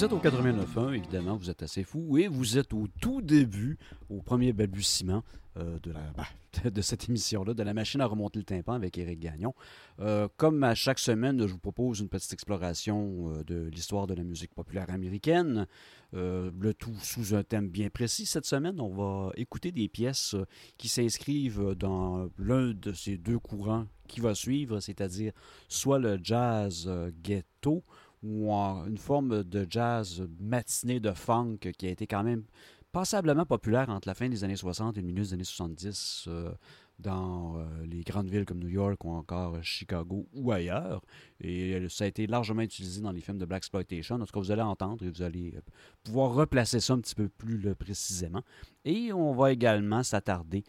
Vous 0.00 0.06
êtes 0.06 0.12
au 0.14 0.18
89.1, 0.18 0.94
évidemment, 0.94 1.36
vous 1.36 1.50
êtes 1.50 1.62
assez 1.62 1.84
fou, 1.84 2.16
et 2.16 2.26
vous 2.26 2.56
êtes 2.56 2.72
au 2.72 2.86
tout 3.02 3.20
début, 3.20 3.76
au 4.08 4.22
premier 4.22 4.54
balbutiement 4.54 5.22
euh, 5.58 5.78
bah, 6.16 6.70
de 6.70 6.80
cette 6.80 7.10
émission-là, 7.10 7.52
de 7.52 7.62
la 7.62 7.74
machine 7.74 8.00
à 8.00 8.06
remonter 8.06 8.38
le 8.38 8.46
tympan 8.46 8.72
avec 8.72 8.96
Éric 8.96 9.20
Gagnon. 9.20 9.54
Euh, 9.98 10.26
comme 10.38 10.64
à 10.64 10.74
chaque 10.74 10.98
semaine, 10.98 11.46
je 11.46 11.52
vous 11.52 11.58
propose 11.58 12.00
une 12.00 12.08
petite 12.08 12.32
exploration 12.32 13.30
euh, 13.30 13.44
de 13.44 13.68
l'histoire 13.68 14.06
de 14.06 14.14
la 14.14 14.22
musique 14.22 14.54
populaire 14.54 14.88
américaine, 14.88 15.66
le 16.14 16.72
tout 16.72 16.96
sous 17.02 17.34
un 17.34 17.42
thème 17.42 17.68
bien 17.68 17.90
précis. 17.90 18.24
Cette 18.24 18.46
semaine, 18.46 18.80
on 18.80 18.88
va 18.88 19.32
écouter 19.36 19.70
des 19.70 19.88
pièces 19.88 20.34
qui 20.78 20.88
s'inscrivent 20.88 21.74
dans 21.78 22.30
l'un 22.38 22.72
de 22.72 22.94
ces 22.94 23.18
deux 23.18 23.38
courants 23.38 23.84
qui 24.08 24.20
va 24.20 24.34
suivre, 24.34 24.80
c'est-à-dire 24.80 25.32
soit 25.68 25.98
le 25.98 26.18
jazz 26.22 26.90
ghetto, 27.22 27.84
ou 28.22 28.52
une 28.52 28.98
forme 28.98 29.44
de 29.44 29.66
jazz 29.68 30.26
matiné 30.38 31.00
de 31.00 31.12
funk 31.12 31.58
qui 31.76 31.86
a 31.86 31.90
été 31.90 32.06
quand 32.06 32.22
même 32.22 32.44
passablement 32.92 33.46
populaire 33.46 33.88
entre 33.88 34.08
la 34.08 34.14
fin 34.14 34.28
des 34.28 34.44
années 34.44 34.56
60 34.56 34.98
et 34.98 35.00
le 35.00 35.06
milieu 35.06 35.22
des 35.22 35.34
années 35.34 35.44
70 35.44 36.24
euh, 36.26 36.52
dans 36.98 37.56
euh, 37.56 37.64
les 37.86 38.02
grandes 38.02 38.28
villes 38.28 38.44
comme 38.44 38.58
New 38.58 38.68
York 38.68 39.02
ou 39.04 39.10
encore 39.10 39.62
Chicago 39.62 40.26
ou 40.34 40.52
ailleurs. 40.52 41.00
Et 41.40 41.88
ça 41.88 42.04
a 42.04 42.06
été 42.08 42.26
largement 42.26 42.62
utilisé 42.62 43.00
dans 43.00 43.12
les 43.12 43.20
films 43.20 43.38
de 43.38 43.44
Black 43.44 43.60
Exploitation. 43.60 44.16
En 44.16 44.26
tout 44.26 44.32
cas, 44.32 44.40
vous 44.40 44.50
allez 44.50 44.62
entendre 44.62 45.04
et 45.04 45.10
vous 45.10 45.22
allez 45.22 45.54
euh, 45.56 45.60
pouvoir 46.02 46.34
replacer 46.34 46.80
ça 46.80 46.94
un 46.94 47.00
petit 47.00 47.14
peu 47.14 47.28
plus 47.28 47.74
précisément. 47.74 48.42
Et 48.84 49.12
on 49.12 49.32
va 49.32 49.52
également 49.52 50.02
s'attarder 50.02 50.64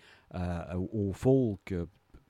au 0.94 1.12
folk, 1.12 1.74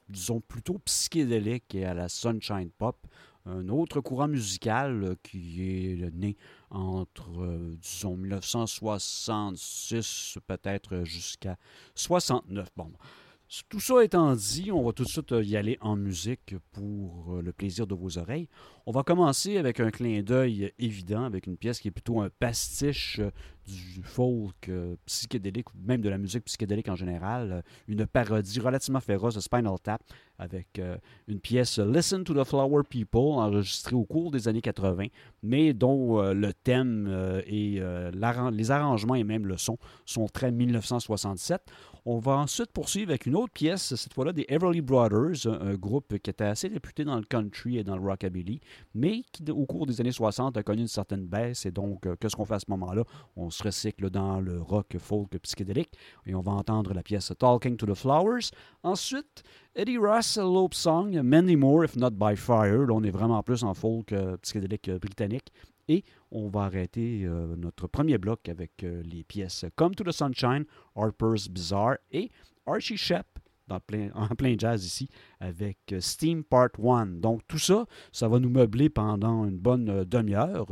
disons 0.10 0.42
plutôt 0.42 0.80
psychédélique 0.80 1.76
et 1.76 1.86
à 1.86 1.94
la 1.94 2.10
sunshine 2.10 2.72
pop 2.78 2.98
un 3.46 3.70
autre 3.70 4.02
courant 4.02 4.28
musical 4.28 5.04
euh, 5.04 5.16
qui 5.24 5.64
est 5.64 6.14
né 6.14 6.38
entre, 6.70 7.42
euh, 7.42 7.76
disons, 7.82 8.16
1966 8.16 10.38
peut-être 10.48 11.04
jusqu'à 11.04 11.58
69. 11.96 12.70
Bon, 12.76 12.92
tout 13.68 13.80
ça 13.82 14.04
étant 14.04 14.34
dit, 14.34 14.72
on 14.72 14.84
va 14.84 14.94
tout 14.94 15.04
de 15.04 15.10
suite 15.10 15.34
euh, 15.34 15.44
y 15.44 15.58
aller 15.58 15.78
en 15.82 15.98
musique 15.98 16.56
pour 16.72 17.42
le 17.42 17.52
plaisir 17.52 17.86
de 17.86 17.94
vos 17.94 18.18
oreilles. 18.18 18.48
On 18.86 18.92
va 18.92 19.04
commencer 19.04 19.58
avec 19.58 19.80
un 19.80 19.92
clin 19.92 20.22
d'œil 20.22 20.72
évident, 20.80 21.26
avec 21.26 21.48
une 21.48 21.58
pièce 21.58 21.80
qui 21.80 21.90
est 21.90 21.92
plutôt 21.92 22.22
un 22.22 22.30
pastiche 22.30 23.20
du 23.68 24.02
folk 24.04 24.70
euh, 24.70 24.96
psychédélique, 25.06 25.68
même 25.76 26.02
de 26.02 26.10
la 26.10 26.18
musique 26.18 26.46
psychédélique 26.46 26.90
en 26.90 26.96
général, 26.96 27.52
euh, 27.52 27.62
une 27.88 28.06
parodie 28.06 28.60
relativement 28.60 29.00
féroce 29.00 29.36
de 29.36 29.40
Spinal 29.40 29.80
Tap 29.82 30.02
avec 30.40 30.80
euh, 30.80 30.98
une 31.28 31.40
pièce 31.40 31.78
Listen 31.78 32.24
to 32.24 32.34
the 32.34 32.44
Flower 32.46 32.84
People 32.90 33.40
enregistrée 33.40 33.96
au 33.96 34.06
cours 34.06 34.32
des 34.32 34.48
années 34.48 34.62
80, 34.62 35.08
mais 35.44 35.74
dont 35.74 36.20
le 36.22 36.52
thème 36.52 37.42
et 37.46 37.80
les 38.52 38.72
arrangements 38.72 39.16
et 39.16 39.24
même 39.24 39.46
le 39.46 39.58
son 39.58 39.78
sont 40.06 40.28
très 40.28 40.52
1967. 40.52 41.62
On 42.04 42.18
va 42.18 42.38
ensuite 42.38 42.72
poursuivre 42.72 43.12
avec 43.12 43.28
une 43.28 43.36
autre 43.36 43.54
pièce, 43.54 43.94
cette 43.94 44.14
fois-là 44.14 44.34
des 44.34 44.46
Everly 44.50 44.82
Brothers, 44.82 45.46
un 45.46 45.76
groupe 45.76 46.18
qui 46.18 46.32
était 46.32 46.46
assez 46.46 46.68
réputé 46.68 47.04
dans 47.04 47.16
le 47.16 47.24
country 47.24 47.78
et 47.78 47.84
dans 47.84 47.96
le 47.96 48.02
rockabilly, 48.02 48.60
mais 48.96 49.22
qui, 49.32 49.44
au 49.52 49.68
cours 49.68 49.86
des 49.86 50.02
années 50.02 50.12
60, 50.12 50.58
a 50.58 50.64
connu 50.64 50.82
une 50.82 50.88
certaine 50.88 51.28
baisse. 51.28 51.68
Et 51.68 51.72
donc, 51.72 52.08
qu'est-ce 52.20 52.36
qu'on 52.36 52.46
fait 52.46 52.56
à 52.56 52.60
ce 52.60 52.66
moment-là? 52.70 53.04
On 53.36 53.52
se 53.52 53.62
recycle 53.62 54.10
dans 54.10 54.40
le 54.40 54.60
rock 54.60 54.98
folk 54.98 55.38
psychédélique 55.44 55.92
et 56.26 56.34
on 56.34 56.42
va 56.42 56.54
entendre 56.54 56.92
la 56.96 57.04
pièce 57.04 57.32
Talking 57.38 57.78
to 57.78 57.86
the 57.86 57.94
Flowers. 57.94 58.50
Ensuite, 58.82 59.44
Eddie 59.76 60.00
Ross, 60.00 60.38
Lope 60.38 60.74
Song, 60.74 61.22
Many 61.22 61.56
More 61.56 61.86
If 61.86 61.96
Not 61.96 62.12
By 62.12 62.36
Fire. 62.36 62.88
Là, 62.88 62.94
on 62.94 63.04
est 63.04 63.12
vraiment 63.12 63.44
plus 63.44 63.64
en 63.64 63.76
folk 63.76 64.12
euh, 64.12 64.38
psychédélique 64.38 64.90
euh, 64.90 64.98
britannique. 64.98 65.52
Et 65.88 66.04
on 66.32 66.48
va 66.48 66.62
arrêter 66.64 67.24
euh, 67.24 67.56
notre 67.56 67.88
premier 67.88 68.18
bloc 68.18 68.50
avec 68.50 68.82
les 68.82 69.24
pièces 69.24 69.66
Come 69.76 69.96
to 69.96 70.04
the 70.04 70.12
Sunshine, 70.12 70.66
Harper's 70.96 71.48
Bizarre 71.50 71.98
et 72.12 72.32
Archie 72.66 72.98
Shep 72.98 73.26
plein, 73.80 74.10
en 74.16 74.28
plein 74.28 74.56
jazz 74.58 74.86
ici 74.86 75.10
avec 75.40 75.78
Steam 76.00 76.44
Part 76.44 76.70
1. 76.84 77.06
Donc 77.20 77.42
tout 77.48 77.60
ça, 77.60 77.86
ça 78.12 78.28
va 78.28 78.40
nous 78.40 78.50
meubler 78.50 78.90
pendant 78.90 79.46
une 79.46 79.58
bonne 79.58 80.04
demi-heure. 80.04 80.68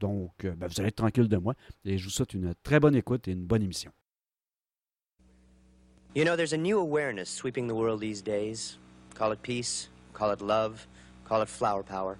Donc, 0.00 0.44
euh, 0.44 0.54
ben, 0.56 0.66
vous 0.66 0.80
allez 0.80 0.88
être 0.88 0.96
tranquille 0.96 1.28
de 1.28 1.36
moi. 1.36 1.54
Et 1.84 1.98
je 1.98 2.04
vous 2.04 2.10
souhaite 2.10 2.34
une 2.34 2.54
très 2.62 2.80
bonne 2.80 2.94
écoute 2.94 3.28
et 3.28 3.32
une 3.32 3.44
bonne 3.44 3.62
émission. 3.62 3.92
You 6.14 6.24
know, 6.24 6.34
there's 6.34 6.52
a 6.52 6.56
new 6.56 6.80
awareness 6.80 7.28
sweeping 7.28 7.68
the 7.68 7.74
world 7.74 8.00
these 8.00 8.20
days. 8.20 8.78
Call 9.14 9.32
it 9.32 9.42
peace, 9.42 9.90
call 10.12 10.32
it 10.32 10.40
love, 10.40 10.88
call 11.28 11.40
it 11.40 11.48
flower 11.48 11.84
power. 11.84 12.18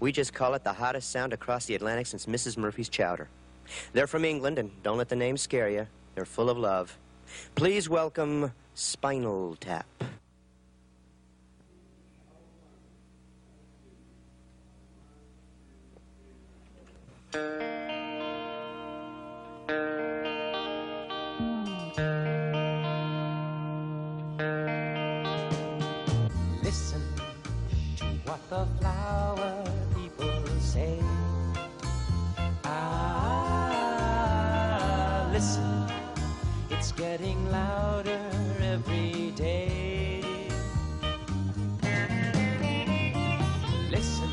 We 0.00 0.12
just 0.12 0.32
call 0.32 0.54
it 0.54 0.64
the 0.64 0.72
hottest 0.72 1.10
sound 1.10 1.32
across 1.32 1.66
the 1.66 1.74
Atlantic 1.74 2.06
since 2.06 2.26
Mrs. 2.26 2.56
Murphy's 2.56 2.88
chowder. 2.88 3.28
They're 3.92 4.06
from 4.06 4.24
England, 4.24 4.58
and 4.58 4.70
don't 4.82 4.98
let 4.98 5.08
the 5.08 5.16
name 5.16 5.36
scare 5.36 5.68
you. 5.68 5.86
They're 6.14 6.24
full 6.24 6.50
of 6.50 6.56
love. 6.56 6.96
Please 7.54 7.88
welcome 7.88 8.52
Spinal 8.74 9.56
Tap. 9.56 9.86
Listen, 35.38 35.86
it's 36.68 36.90
getting 36.90 37.38
louder 37.52 38.28
every 38.60 39.30
day. 39.36 40.20
Listen, 43.88 44.30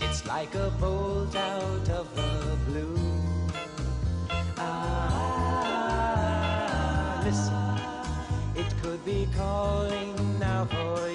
it's 0.00 0.26
like 0.26 0.54
a 0.54 0.70
bolt 0.80 1.36
out 1.36 1.90
of 1.90 2.06
the 2.16 2.56
blue. 2.66 2.96
Ah, 4.56 6.00
listen, 7.22 7.78
it 8.56 8.74
could 8.80 9.04
be 9.04 9.28
calling 9.36 10.38
now 10.38 10.64
for 10.64 11.07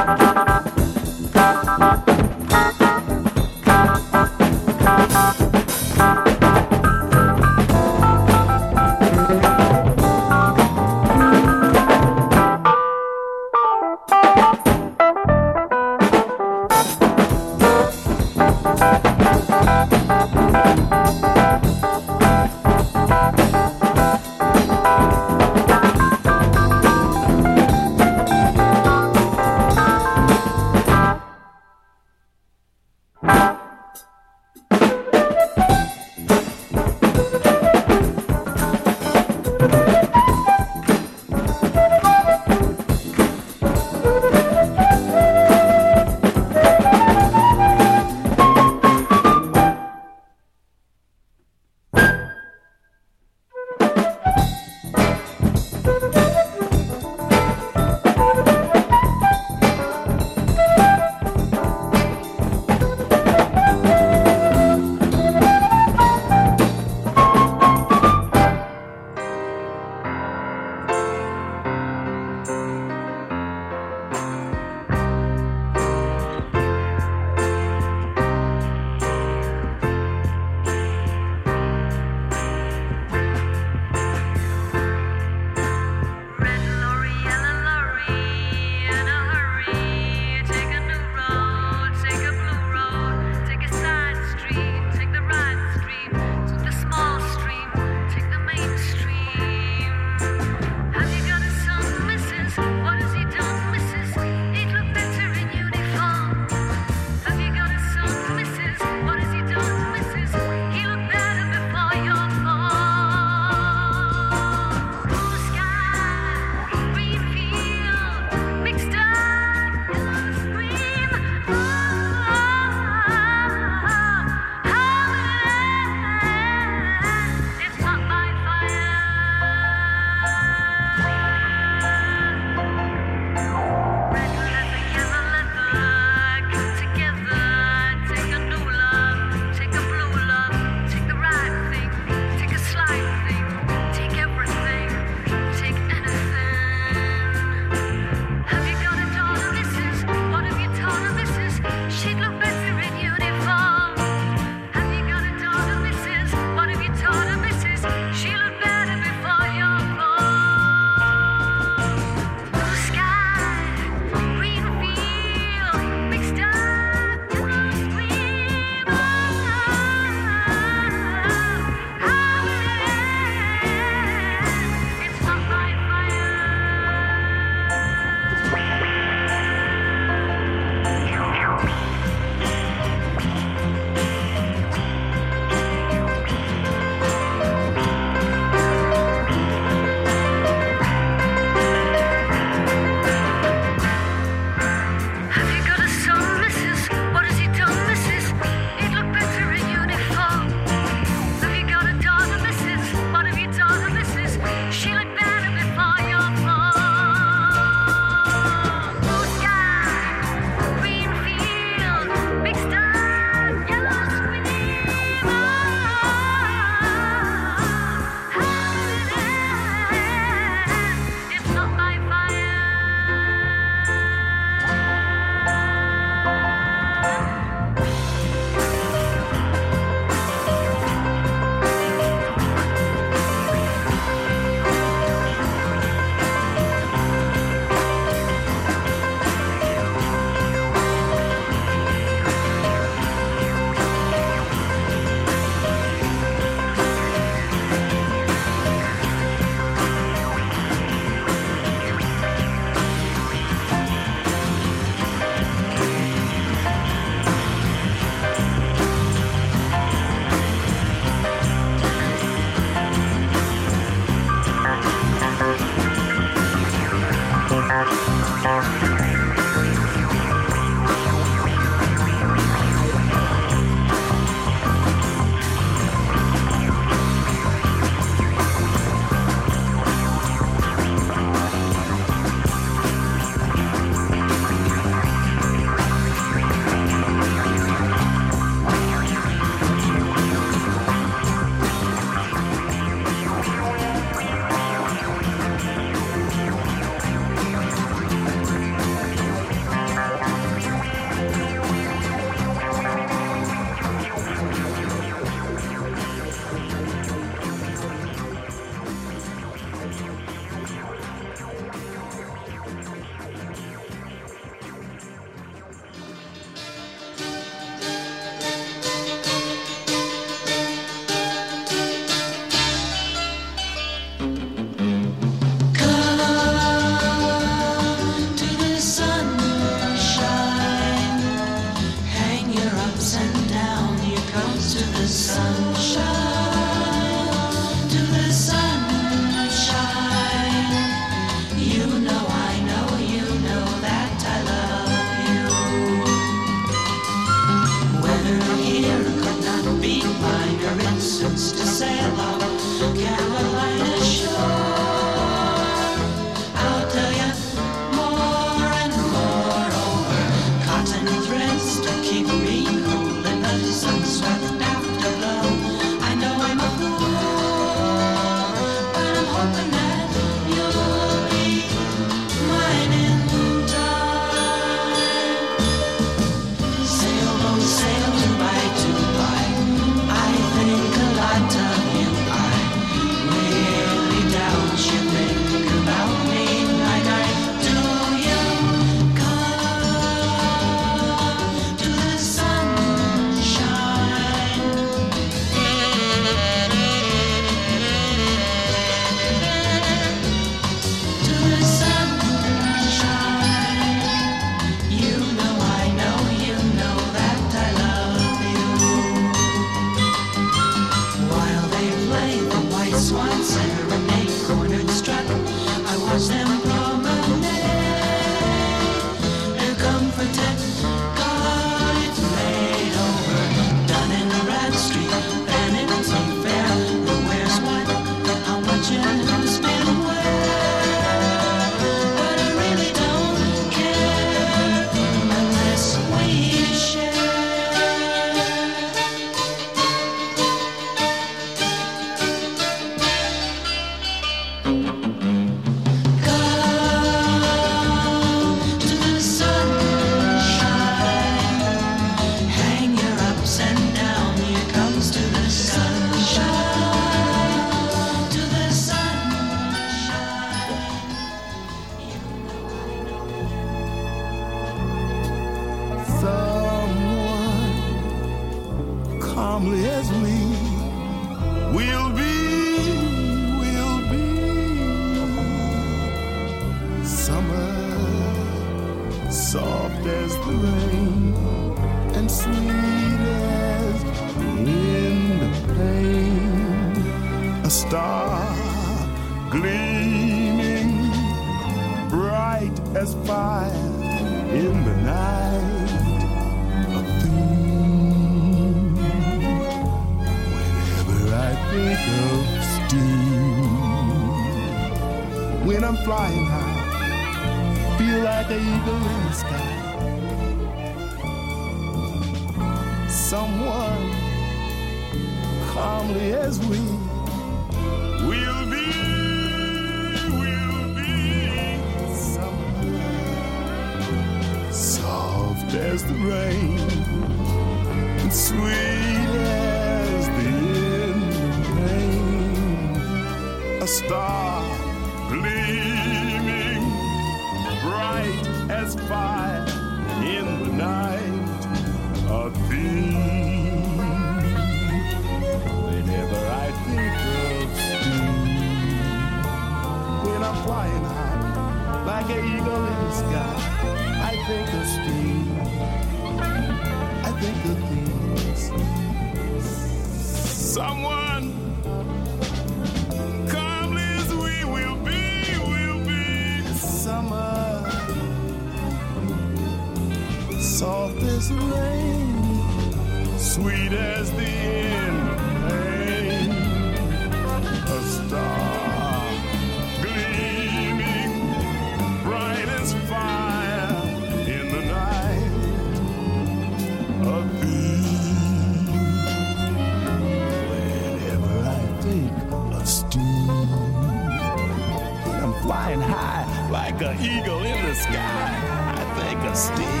flying 595.62 596.00
high 596.00 596.46
like 596.70 597.00
an 597.02 597.18
eagle 597.20 597.62
in 597.62 597.86
the 597.86 597.94
sky. 597.94 598.94
I 598.96 599.04
think 599.20 599.40
of 599.44 599.56
Steve. 599.56 600.00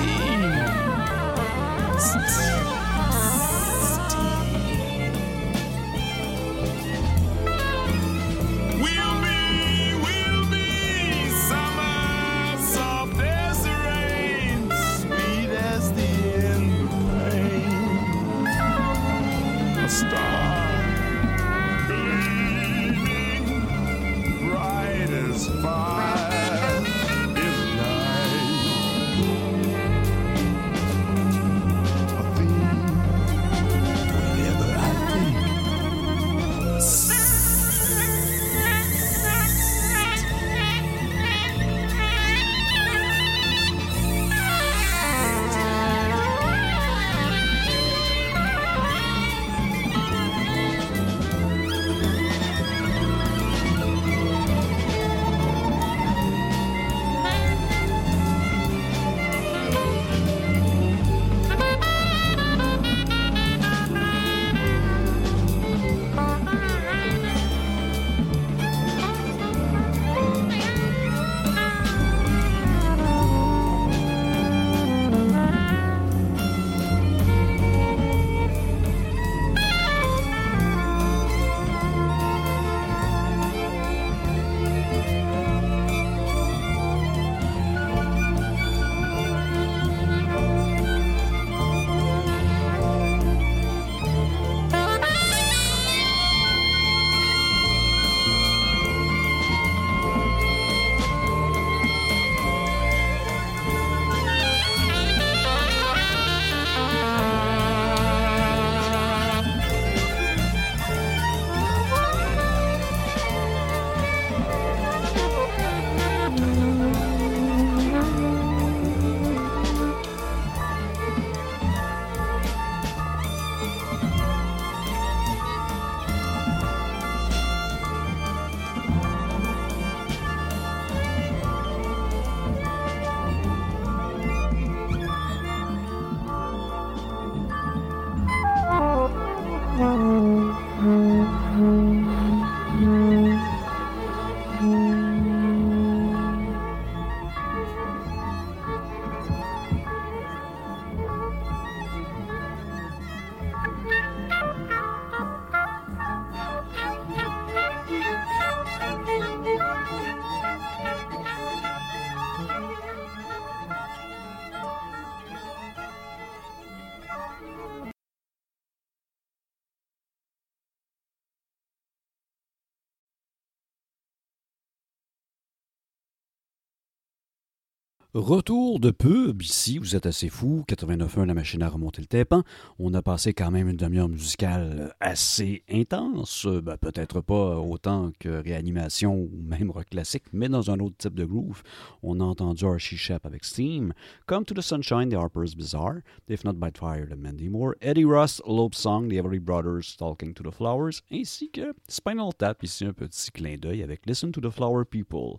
Retour 178.12 178.80
de 178.80 178.90
pub 178.90 179.40
ici, 179.40 179.78
vous 179.78 179.94
êtes 179.94 180.04
assez 180.04 180.30
fou, 180.30 180.64
89.1 180.68 181.26
la 181.26 181.34
machine 181.34 181.62
à 181.62 181.68
remonter 181.68 182.02
le 182.02 182.08
tympan. 182.08 182.42
On 182.80 182.92
a 182.92 183.02
passé 183.02 183.34
quand 183.34 183.52
même 183.52 183.68
une 183.68 183.76
demi-heure 183.76 184.08
musicale 184.08 184.92
assez 184.98 185.62
intense, 185.70 186.44
ben, 186.44 186.76
peut-être 186.76 187.20
pas 187.20 187.60
autant 187.60 188.10
que 188.18 188.42
réanimation 188.42 189.14
ou 189.14 189.30
même 189.44 189.70
rock 189.70 189.90
classique, 189.90 190.24
mais 190.32 190.48
dans 190.48 190.72
un 190.72 190.80
autre 190.80 190.96
type 190.98 191.14
de 191.14 191.24
groove. 191.24 191.62
On 192.02 192.18
a 192.18 192.24
entendu 192.24 192.64
Archie 192.64 192.96
Shep 192.96 193.24
avec 193.24 193.44
Steam, 193.44 193.92
Come 194.26 194.44
to 194.44 194.54
the 194.54 194.60
Sunshine 194.60 195.08
The 195.08 195.14
Harper's 195.14 195.54
Bizarre, 195.54 196.00
If 196.28 196.42
Not 196.42 196.54
by 196.54 196.70
Fire 196.76 197.06
de 197.06 197.14
Mandy 197.14 197.48
Moore, 197.48 197.76
Eddie 197.80 198.06
Ross, 198.06 198.42
Lope 198.44 198.74
Song, 198.74 199.08
The 199.08 199.18
Every 199.18 199.38
Brothers 199.38 199.94
Talking 199.96 200.34
to 200.34 200.42
the 200.42 200.52
Flowers, 200.52 201.00
ainsi 201.12 201.48
que 201.48 201.74
Spinal 201.86 202.32
Tap, 202.36 202.64
ici 202.64 202.84
un 202.84 202.92
petit 202.92 203.30
clin 203.30 203.56
d'œil 203.56 203.84
avec 203.84 204.04
Listen 204.06 204.32
to 204.32 204.40
the 204.40 204.50
Flower 204.50 204.84
People. 204.84 205.38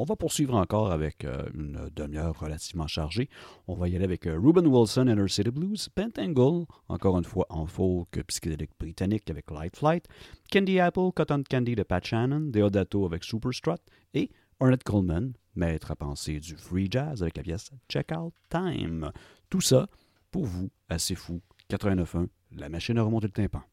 On 0.00 0.04
va 0.04 0.14
poursuivre 0.14 0.54
encore 0.54 0.92
avec 0.92 1.24
euh, 1.24 1.42
une 1.54 1.90
demi-heure 1.92 2.38
relativement 2.38 2.86
chargée. 2.86 3.28
On 3.66 3.74
va 3.74 3.88
y 3.88 3.96
aller 3.96 4.04
avec 4.04 4.28
euh, 4.28 4.38
Ruben 4.38 4.64
Wilson, 4.64 5.08
Inner 5.08 5.26
City 5.26 5.50
Blues, 5.50 5.88
Pentangle, 5.88 6.66
encore 6.88 7.18
une 7.18 7.24
fois 7.24 7.46
en 7.48 7.66
folk 7.66 8.22
psychédélique 8.28 8.70
britannique 8.78 9.28
avec 9.28 9.50
Light 9.50 9.74
Flight, 9.74 10.04
Candy 10.52 10.78
Apple, 10.78 11.10
Cotton 11.12 11.42
Candy 11.50 11.74
de 11.74 11.82
Pat 11.82 12.04
Shannon, 12.04 12.42
Deodato 12.42 13.06
avec 13.06 13.24
Superstrut 13.24 13.80
et 14.14 14.30
Ernest 14.60 14.84
Coleman, 14.84 15.32
maître 15.56 15.90
à 15.90 15.96
penser 15.96 16.38
du 16.38 16.54
free 16.54 16.86
jazz 16.88 17.20
avec 17.20 17.36
la 17.36 17.42
pièce 17.42 17.72
Check 17.88 18.12
Out 18.16 18.34
Time. 18.50 19.10
Tout 19.50 19.60
ça 19.60 19.88
pour 20.30 20.44
vous, 20.44 20.70
assez 20.88 21.16
fou, 21.16 21.40
89.1, 21.70 22.28
la 22.52 22.68
machine 22.68 22.98
à 22.98 23.02
remonter 23.02 23.26
le 23.26 23.32
tympan. 23.32 23.64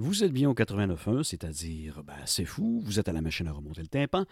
Vous 0.00 0.22
êtes 0.22 0.30
bien 0.30 0.48
au 0.48 0.54
89.1, 0.54 1.24
c'est-à-dire, 1.24 2.04
ben, 2.04 2.14
c'est 2.24 2.44
fou, 2.44 2.80
vous 2.84 3.00
êtes 3.00 3.08
à 3.08 3.12
la 3.12 3.20
machine 3.20 3.48
à 3.48 3.52
remonter 3.52 3.80
le 3.80 3.88
tympan. 3.88 4.26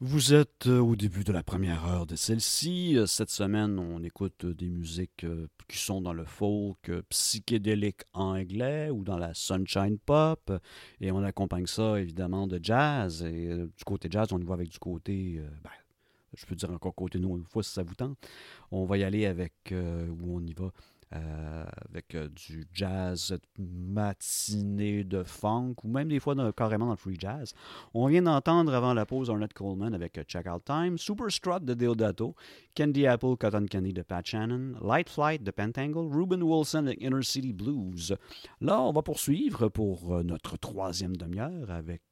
Vous 0.00 0.32
êtes 0.32 0.66
euh, 0.68 0.78
au 0.78 0.96
début 0.96 1.22
de 1.22 1.32
la 1.32 1.42
première 1.42 1.86
heure 1.86 2.06
de 2.06 2.16
celle-ci. 2.16 2.96
Euh, 2.96 3.04
Cette 3.04 3.28
semaine, 3.28 3.78
on 3.78 4.02
écoute 4.02 4.46
euh, 4.46 4.54
des 4.54 4.70
musiques 4.70 5.26
qui 5.68 5.76
sont 5.76 6.00
dans 6.00 6.14
le 6.14 6.24
folk 6.24 6.90
psychédélique 7.10 8.00
anglais 8.14 8.88
ou 8.88 9.04
dans 9.04 9.18
la 9.18 9.34
sunshine 9.34 9.98
pop. 9.98 10.50
Et 11.02 11.12
on 11.12 11.22
accompagne 11.22 11.66
ça, 11.66 12.00
évidemment, 12.00 12.46
de 12.46 12.58
jazz. 12.62 13.22
Et 13.22 13.54
du 13.54 13.84
côté 13.84 14.08
jazz, 14.10 14.28
on 14.32 14.38
y 14.38 14.44
va 14.44 14.54
avec 14.54 14.70
du 14.70 14.78
côté, 14.78 15.42
ben, 15.62 15.70
je 16.32 16.46
peux 16.46 16.54
dire 16.54 16.70
encore 16.70 16.94
côté 16.94 17.18
nous, 17.18 17.36
une 17.36 17.44
fois 17.44 17.62
si 17.62 17.70
ça 17.70 17.82
vous 17.82 17.94
tente. 17.94 18.16
On 18.70 18.86
va 18.86 18.96
y 18.96 19.04
aller 19.04 19.26
avec, 19.26 19.52
où 19.72 20.36
on 20.36 20.40
y 20.40 20.54
va, 20.54 20.72
euh, 21.14 21.64
avec 21.90 22.14
euh, 22.14 22.28
du 22.28 22.66
jazz 22.72 23.36
matinée 23.58 25.04
de 25.04 25.22
funk 25.22 25.74
ou 25.84 25.88
même 25.88 26.08
des 26.08 26.20
fois 26.20 26.34
carrément 26.52 26.86
dans 26.86 26.92
le 26.92 26.96
free 26.96 27.16
jazz. 27.18 27.52
On 27.92 28.06
vient 28.06 28.22
d'entendre 28.22 28.72
avant 28.72 28.94
la 28.94 29.04
pause 29.04 29.28
Ornette 29.28 29.52
Coleman 29.52 29.92
avec 29.92 30.16
euh, 30.16 30.22
Check 30.22 30.46
Out 30.46 30.64
Time, 30.64 30.96
Super 30.96 31.30
Strut 31.30 31.64
de 31.64 31.74
Deodato, 31.74 32.34
Candy 32.74 33.06
Apple 33.06 33.36
Cotton 33.38 33.66
Candy 33.70 33.92
de 33.92 34.00
Pat 34.00 34.24
Shannon, 34.24 34.72
Light 34.82 35.10
Flight 35.10 35.42
de 35.42 35.50
Pentangle, 35.50 35.98
Ruben 35.98 36.42
Wilson 36.42 36.86
avec 36.86 37.02
Inner 37.02 37.22
City 37.22 37.52
Blues. 37.52 38.16
Là, 38.62 38.80
on 38.80 38.92
va 38.92 39.02
poursuivre 39.02 39.68
pour 39.68 40.24
notre 40.24 40.56
troisième 40.56 41.16
demi-heure 41.16 41.70
avec 41.70 42.02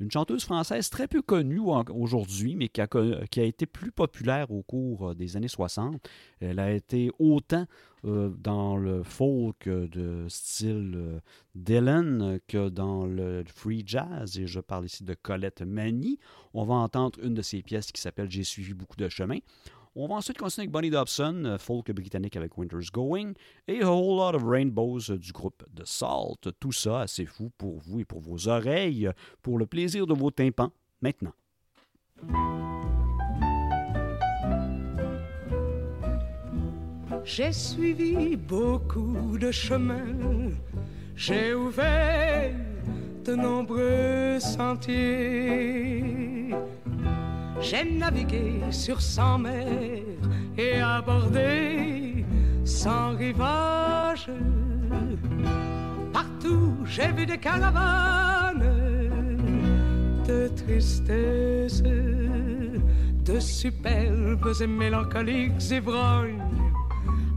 une 0.00 0.10
chanteuse 0.10 0.44
française 0.44 0.90
très 0.90 1.06
peu 1.06 1.22
connue 1.22 1.60
aujourd'hui, 1.94 2.56
mais 2.56 2.68
qui 2.68 2.80
a, 2.80 3.44
été 3.44 3.66
plus 3.66 3.92
populaire 3.92 4.50
au 4.50 4.62
cours 4.62 5.14
des 5.14 5.36
années 5.36 5.46
60. 5.46 6.04
Elle 6.40 6.58
a 6.58 6.72
été 6.72 7.12
autant 7.20 7.66
dans 8.04 8.76
le 8.76 9.02
folk 9.02 9.66
euh, 9.66 9.88
de 9.88 10.26
style 10.28 10.92
euh, 10.96 11.20
Dylan 11.54 12.40
que 12.48 12.68
dans 12.68 13.06
le 13.06 13.44
free 13.46 13.84
jazz, 13.86 14.38
et 14.38 14.46
je 14.46 14.60
parle 14.60 14.86
ici 14.86 15.04
de 15.04 15.14
Colette 15.14 15.62
Mani. 15.62 16.18
On 16.54 16.64
va 16.64 16.74
entendre 16.74 17.18
une 17.22 17.34
de 17.34 17.42
ses 17.42 17.62
pièces 17.62 17.92
qui 17.92 18.00
s'appelle 18.00 18.30
J'ai 18.30 18.44
suivi 18.44 18.74
beaucoup 18.74 18.96
de 18.96 19.08
chemin. 19.08 19.38
On 19.94 20.06
va 20.06 20.14
ensuite 20.14 20.38
continuer 20.38 20.64
avec 20.64 20.70
Bonnie 20.70 20.88
Dobson, 20.88 21.42
euh, 21.44 21.58
folk 21.58 21.90
britannique 21.92 22.36
avec 22.36 22.56
Winter's 22.56 22.90
Going, 22.90 23.34
et 23.68 23.82
A 23.82 23.92
Whole 23.92 24.16
Lot 24.16 24.36
of 24.36 24.42
Rainbows 24.42 25.10
euh, 25.10 25.18
du 25.18 25.32
groupe 25.32 25.64
The 25.76 25.84
Salt. 25.84 26.48
Tout 26.58 26.72
ça 26.72 27.00
assez 27.02 27.26
fou 27.26 27.50
pour 27.58 27.78
vous 27.78 28.00
et 28.00 28.04
pour 28.06 28.20
vos 28.20 28.48
oreilles, 28.48 29.10
pour 29.42 29.58
le 29.58 29.66
plaisir 29.66 30.06
de 30.06 30.14
vos 30.14 30.30
tympans, 30.30 30.72
maintenant. 31.02 31.34
J'ai 37.24 37.52
suivi 37.52 38.36
beaucoup 38.36 39.38
de 39.38 39.52
chemins, 39.52 40.50
j'ai 41.14 41.54
ouvert 41.54 42.52
de 43.24 43.34
nombreux 43.36 44.40
sentiers. 44.40 46.02
J'ai 47.60 47.84
navigué 47.84 48.60
sur 48.70 49.00
cent 49.00 49.38
mers 49.38 50.02
et 50.58 50.80
abordé 50.80 52.24
sans 52.64 53.16
rivage. 53.16 54.28
Partout 56.12 56.74
j'ai 56.84 57.12
vu 57.12 57.24
des 57.24 57.38
caravanes 57.38 58.64
de 60.26 60.48
tristesse, 60.48 61.82
de 61.82 63.38
superbes 63.38 64.52
et 64.60 64.66
mélancoliques 64.66 65.70
ivrognes 65.70 66.42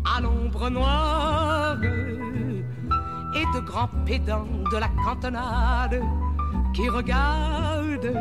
à 0.06 0.22
l'ombre 0.22 0.70
noire 0.70 1.78
et 3.36 3.46
de 3.54 3.60
grands 3.60 3.90
pédants 4.06 4.48
de 4.72 4.78
la 4.78 4.90
cantonade 5.04 6.02
qui 6.74 6.88
regardent, 6.90 8.14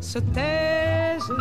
se 0.00 0.18
taisent 0.18 1.34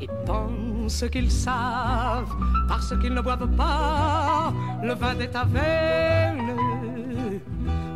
et 0.00 0.08
pensent 0.26 1.04
qu'ils 1.10 1.30
savent 1.30 2.34
parce 2.68 2.96
qu'ils 2.98 3.14
ne 3.14 3.20
boivent 3.20 3.54
pas 3.56 4.52
le 4.82 4.94
vin 4.94 5.14
des 5.14 5.28
tavernes. 5.28 6.54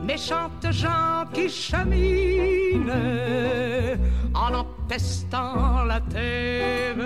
Méchantes 0.04 0.70
gens 0.70 1.24
qui 1.34 1.48
cheminent 1.50 2.92
en 4.34 4.54
empestant 4.54 5.84
la 5.84 6.00
terre. 6.00 6.96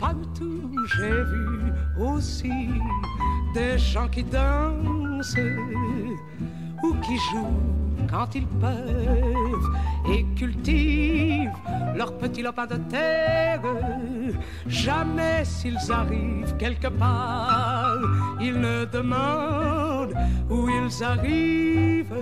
Partout 0.00 0.70
j'ai 0.96 1.22
vu 1.24 1.61
aussi 1.98 2.70
des 3.54 3.78
gens 3.78 4.08
qui 4.08 4.24
dansent 4.24 5.36
ou 6.82 6.94
qui 6.94 7.16
jouent 7.30 7.72
quand 8.10 8.34
ils 8.34 8.46
peuvent 8.46 9.70
et 10.10 10.24
cultivent 10.34 11.50
leur 11.94 12.12
petit 12.18 12.42
lopin 12.42 12.66
de 12.66 12.76
terre. 12.90 13.62
Jamais 14.66 15.44
s'ils 15.44 15.90
arrivent 15.90 16.56
quelque 16.58 16.88
part, 16.88 17.98
ils 18.40 18.58
ne 18.58 18.84
demandent 18.84 20.14
où 20.50 20.68
ils 20.68 21.04
arrivent. 21.04 22.14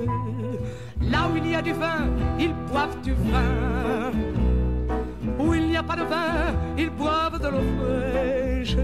Là 1.00 1.28
où 1.32 1.36
il 1.36 1.50
y 1.50 1.54
a 1.54 1.62
du 1.62 1.72
vin, 1.72 2.08
ils 2.38 2.54
boivent 2.70 3.00
du 3.02 3.12
vin. 3.12 4.12
Où 5.38 5.54
il 5.54 5.68
n'y 5.68 5.76
a 5.76 5.82
pas 5.82 5.96
de 5.96 6.02
vin, 6.02 6.54
ils 6.76 6.90
boivent 6.90 7.40
de 7.40 7.48
l'eau 7.48 7.64
fraîche. 7.78 8.76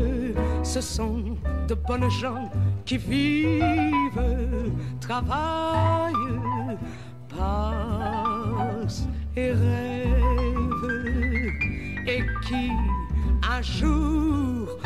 Ce 0.77 0.83
sont 0.83 1.39
de 1.69 1.73
bonnes 1.73 2.11
gens 2.11 2.51
qui 2.85 2.99
vivent, 2.99 3.63
travaillent, 5.01 6.13
passent 7.31 9.09
et 9.35 9.53
rêvent. 9.53 10.93
Et 12.07 12.21
qui, 12.47 12.71
un 13.51 13.63
jour, 13.63 14.79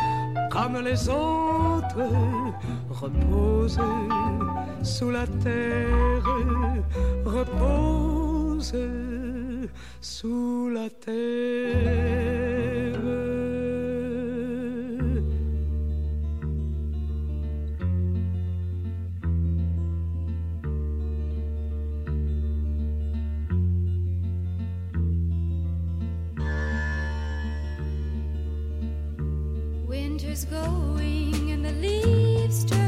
comme 0.52 0.78
les 0.80 1.08
autres, 1.08 2.08
reposent 2.88 3.80
sous 4.84 5.10
la 5.10 5.26
terre, 5.26 6.24
reposent 7.24 8.76
sous 10.00 10.70
la 10.72 10.88
terre. 10.88 12.39
Winter's 30.40 30.44
going 30.44 31.50
and 31.50 31.64
the 31.64 31.72
leaves 31.72 32.64
turn 32.64 32.79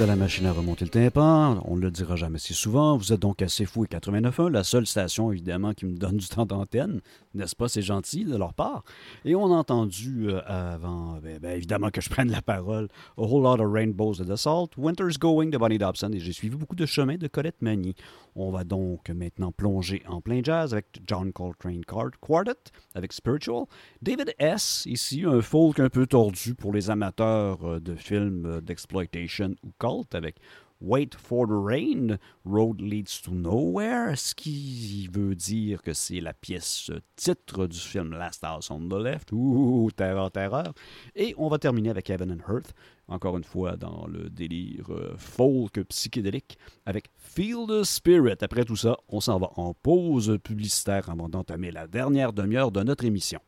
à 0.00 0.06
la 0.06 0.16
machine 0.16 0.46
à 0.46 0.52
remonter 0.52 0.84
le 0.84 0.90
tympan, 0.90 1.60
on 1.64 1.74
ne 1.74 1.80
le 1.80 1.90
dira 1.90 2.14
jamais 2.14 2.38
si 2.38 2.54
souvent. 2.54 2.96
Vous 2.96 3.12
êtes 3.12 3.20
donc 3.20 3.42
C'est 3.48 3.64
Fou 3.64 3.84
et 3.84 3.88
89.1, 3.88 4.48
la 4.48 4.62
seule 4.62 4.86
station 4.86 5.32
évidemment 5.32 5.72
qui 5.72 5.86
me 5.86 5.96
donne 5.96 6.18
du 6.18 6.28
temps 6.28 6.46
d'antenne, 6.46 7.00
n'est-ce 7.34 7.56
pas? 7.56 7.68
C'est 7.68 7.82
gentil 7.82 8.24
de 8.24 8.36
leur 8.36 8.54
part. 8.54 8.84
Et 9.24 9.34
on 9.34 9.46
a 9.46 9.56
entendu 9.56 10.28
euh, 10.28 10.40
avant, 10.46 11.17
évidemment 11.58 11.90
que 11.90 12.00
je 12.00 12.08
prenne 12.08 12.30
la 12.30 12.40
parole, 12.40 12.88
A 13.16 13.22
Whole 13.22 13.42
Lot 13.42 13.60
of 13.62 13.70
Rainbows 13.72 14.14
de 14.14 14.24
The 14.24 14.36
Salt, 14.36 14.70
Winter's 14.78 15.18
Going 15.18 15.50
de 15.50 15.58
Bonnie 15.58 15.78
Dobson 15.78 16.10
et 16.12 16.18
j'ai 16.20 16.32
suivi 16.32 16.56
beaucoup 16.56 16.76
de 16.76 16.86
chemins 16.86 17.16
de 17.18 17.28
Colette 17.28 17.60
Mani. 17.60 17.94
On 18.34 18.50
va 18.50 18.64
donc 18.64 19.10
maintenant 19.10 19.52
plonger 19.52 20.02
en 20.08 20.20
plein 20.20 20.40
jazz 20.42 20.72
avec 20.72 20.86
John 21.06 21.32
Coltrane 21.32 21.84
Quart- 21.84 22.18
Quartet, 22.20 22.70
avec 22.94 23.12
Spiritual. 23.12 23.64
David 24.00 24.34
S., 24.38 24.84
ici, 24.86 25.24
un 25.26 25.42
folk 25.42 25.80
un 25.80 25.90
peu 25.90 26.06
tordu 26.06 26.54
pour 26.54 26.72
les 26.72 26.88
amateurs 26.88 27.58
euh, 27.64 27.80
de 27.80 27.94
films 27.94 28.46
euh, 28.46 28.60
d'exploitation 28.60 29.54
ou 29.62 29.72
cult, 29.78 30.14
avec 30.14 30.36
Wait 30.80 31.14
for 31.16 31.46
the 31.46 31.56
Rain, 31.56 32.18
Road 32.44 32.80
Leads 32.80 33.20
to 33.22 33.32
Nowhere, 33.32 34.16
ce 34.16 34.32
qui 34.34 35.08
veut 35.12 35.34
dire 35.34 35.82
que 35.82 35.92
c'est 35.92 36.20
la 36.20 36.32
pièce 36.32 36.90
titre 37.16 37.66
du 37.66 37.78
film 37.78 38.12
Last 38.12 38.44
House 38.44 38.70
on 38.70 38.88
the 38.88 38.94
Left. 38.94 39.32
Ouh, 39.32 39.90
terreur, 39.96 40.30
terreur. 40.30 40.72
Et 41.16 41.34
on 41.36 41.48
va 41.48 41.58
terminer 41.58 41.90
avec 41.90 42.08
Heaven 42.10 42.30
and 42.30 42.52
Earth, 42.52 42.74
encore 43.08 43.36
une 43.36 43.44
fois 43.44 43.76
dans 43.76 44.06
le 44.06 44.30
délire 44.30 44.86
euh, 44.90 45.14
folk 45.16 45.82
psychédélique, 45.88 46.58
avec 46.86 47.10
Feel 47.16 47.66
the 47.66 47.82
Spirit. 47.82 48.36
Après 48.40 48.64
tout 48.64 48.76
ça, 48.76 48.96
on 49.08 49.20
s'en 49.20 49.38
va 49.38 49.50
en 49.56 49.74
pause 49.74 50.38
publicitaire 50.44 51.10
avant 51.10 51.28
d'entamer 51.28 51.72
la 51.72 51.88
dernière 51.88 52.32
demi-heure 52.32 52.70
de 52.70 52.84
notre 52.84 53.04
émission. 53.04 53.40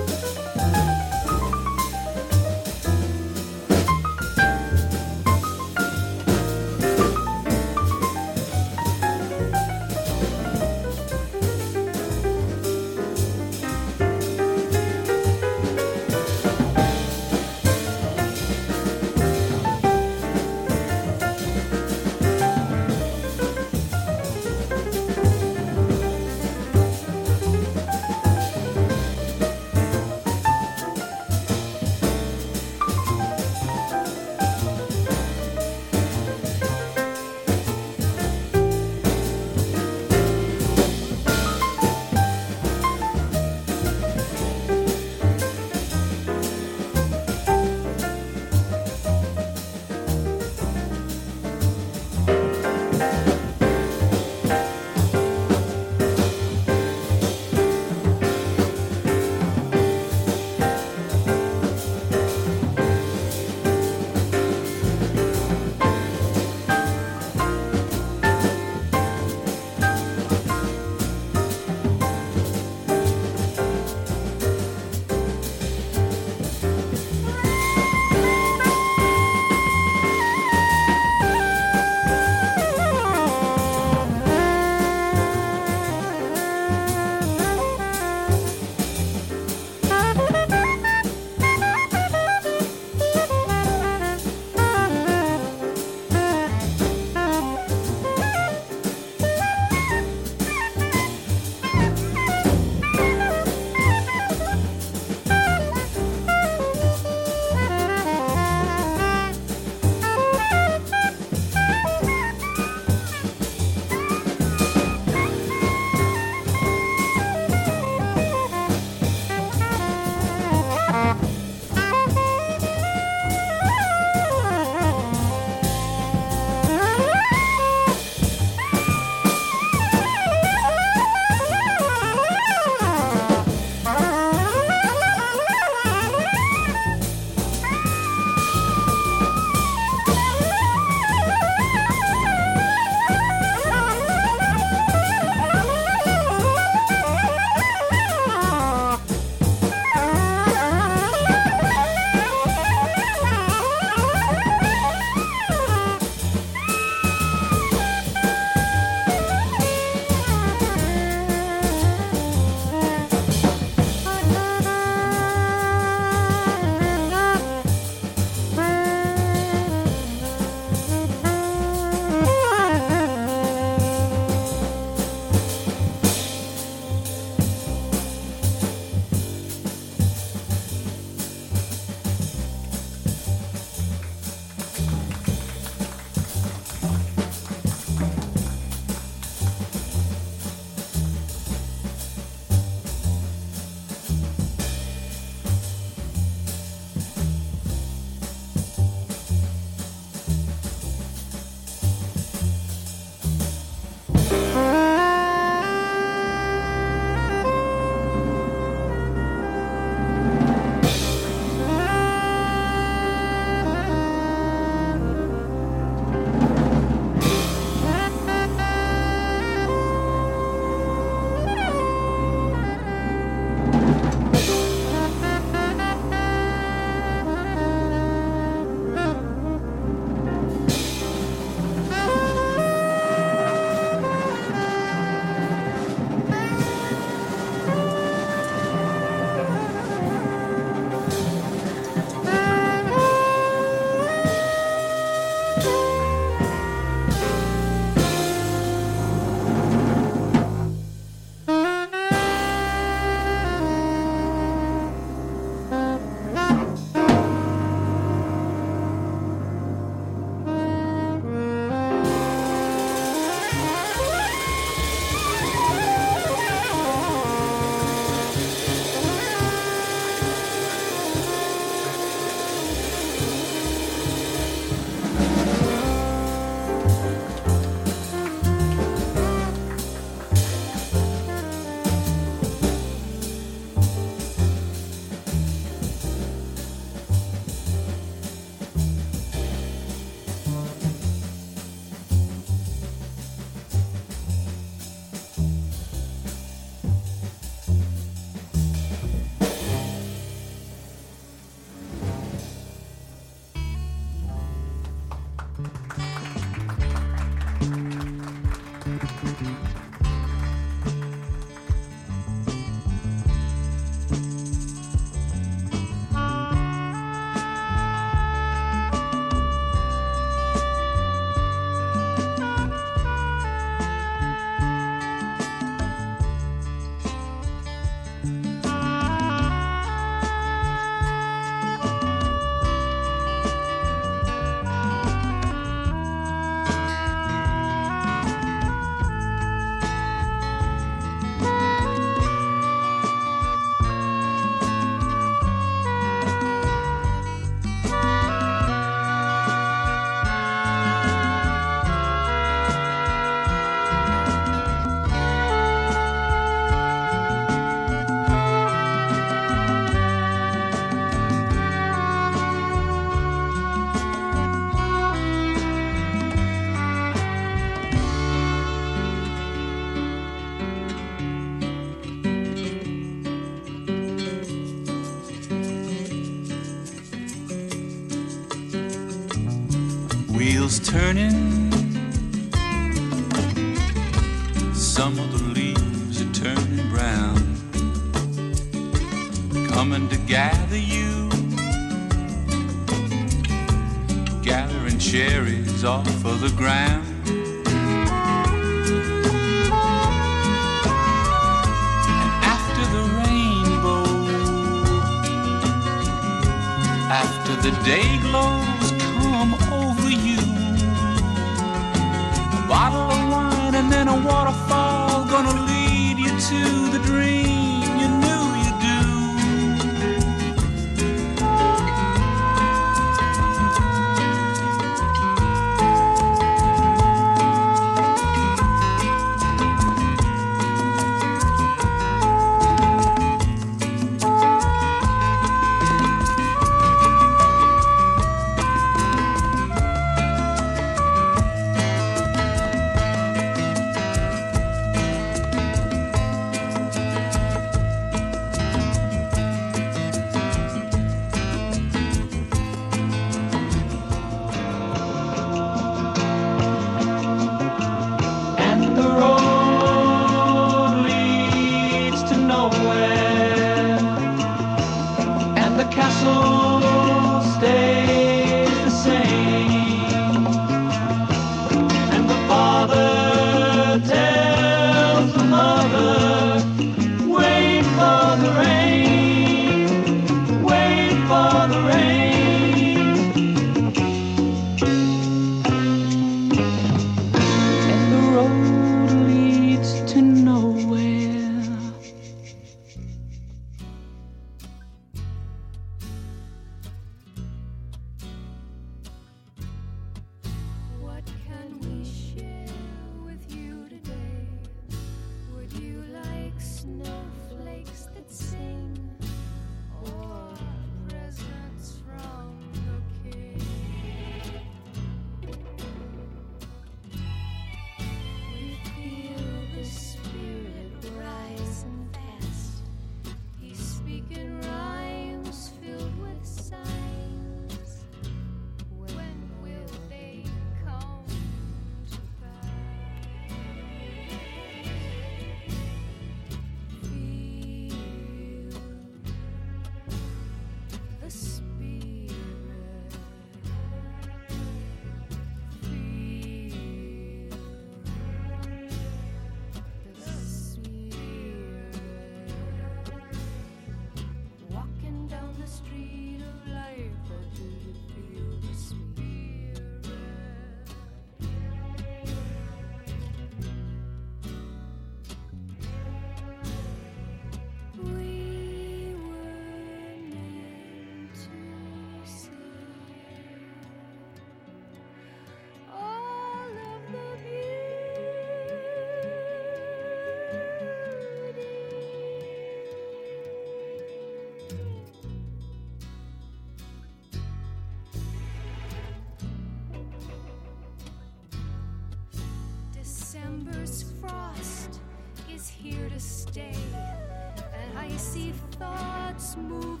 smooth. 599.41 600.00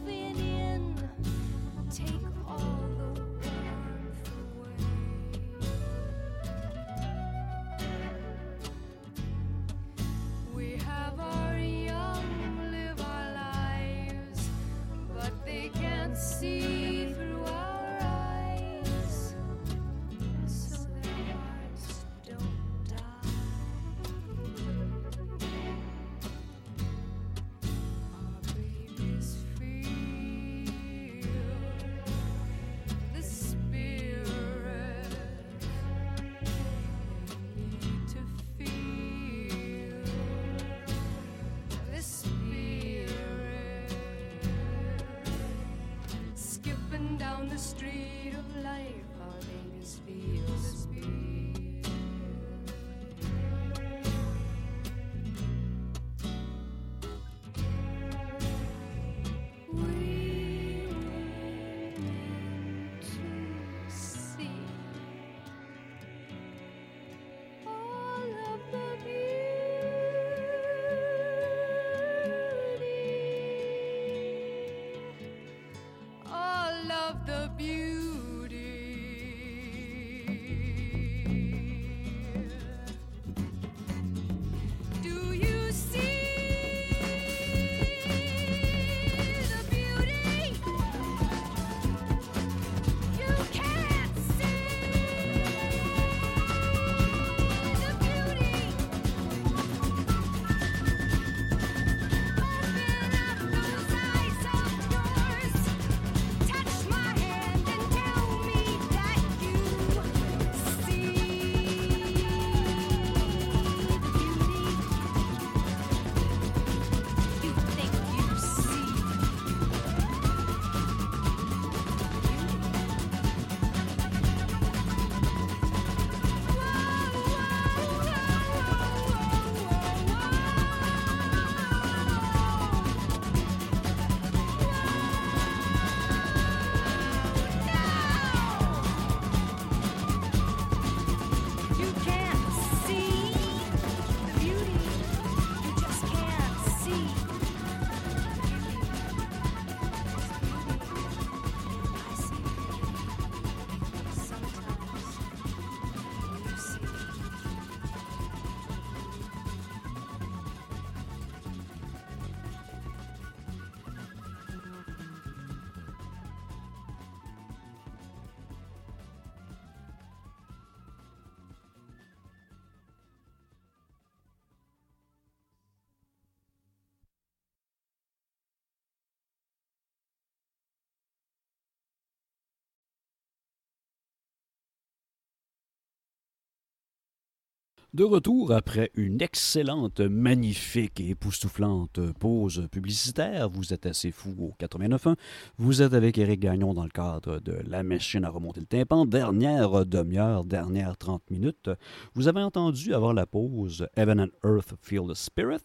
De 187.93 188.05
retour 188.05 188.53
après 188.53 188.89
une 188.95 189.21
excellente, 189.21 189.99
magnifique 189.99 191.01
et 191.01 191.09
époustouflante 191.09 191.99
pause 192.13 192.65
publicitaire, 192.71 193.49
vous 193.49 193.73
êtes 193.73 193.85
assez 193.85 194.11
fou 194.11 194.33
au 194.39 194.55
89.1. 194.63 195.17
Vous 195.57 195.81
êtes 195.81 195.93
avec 195.93 196.17
Éric 196.17 196.39
Gagnon 196.39 196.73
dans 196.73 196.85
le 196.85 196.89
cadre 196.89 197.41
de 197.41 197.57
La 197.67 197.83
machine 197.83 198.23
à 198.23 198.29
remonter 198.29 198.61
le 198.61 198.65
tympan. 198.65 199.05
Dernière 199.05 199.85
demi-heure, 199.85 200.45
dernière 200.45 200.95
30 200.95 201.29
minutes. 201.31 201.69
Vous 202.13 202.29
avez 202.29 202.39
entendu 202.39 202.93
avant 202.93 203.11
la 203.11 203.25
pause 203.25 203.85
Heaven 203.97 204.21
and 204.21 204.49
Earth 204.49 204.73
Feel 204.81 205.09
the 205.09 205.13
Spirit. 205.13 205.59